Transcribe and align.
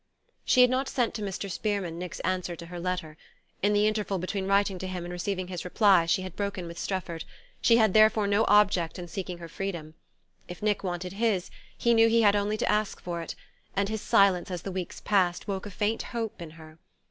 She 0.43 0.61
had 0.61 0.71
not 0.71 0.89
sent 0.89 1.13
to 1.13 1.21
Mr. 1.21 1.47
Spearman 1.47 1.99
Nick's 1.99 2.19
answer 2.21 2.55
to 2.55 2.65
her 2.65 2.79
letter. 2.79 3.17
In 3.61 3.71
the 3.73 3.85
interval 3.85 4.17
between 4.17 4.47
writing 4.47 4.79
to 4.79 4.87
him 4.87 5.03
and 5.05 5.11
receiving 5.13 5.47
his 5.47 5.63
reply 5.63 6.07
she 6.07 6.23
had 6.23 6.35
broken 6.35 6.65
with 6.65 6.79
Strefford; 6.79 7.23
she 7.61 7.77
had 7.77 7.93
therefore 7.93 8.25
no 8.25 8.43
object 8.47 8.97
in 8.97 9.07
seeking 9.07 9.37
her 9.37 9.47
freedom. 9.47 9.93
If 10.47 10.63
Nick 10.63 10.83
wanted 10.83 11.13
his, 11.13 11.51
he 11.77 11.93
knew 11.93 12.07
he 12.09 12.23
had 12.23 12.35
only 12.35 12.57
to 12.57 12.67
ask 12.71 12.99
for 12.99 13.21
it; 13.21 13.35
and 13.75 13.89
his 13.89 14.01
silence, 14.01 14.49
as 14.49 14.63
the 14.63 14.71
weeks 14.71 15.01
passed, 15.01 15.47
woke 15.47 15.67
a 15.67 15.69
faint 15.69 16.01
hope 16.01 16.41
in 16.41 16.49
her. 16.57 16.79